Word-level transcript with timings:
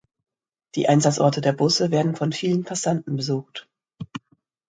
Die 0.73 0.89
Einsatzorte 0.89 1.41
der 1.41 1.53
Busse 1.53 1.91
werden 1.91 2.15
von 2.15 2.31
vielen 2.33 2.63
Passanten 2.63 3.17
besucht. 3.17 3.69